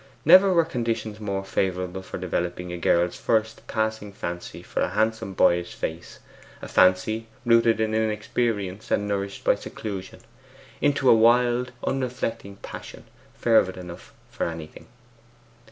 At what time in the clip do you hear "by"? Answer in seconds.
9.43-9.53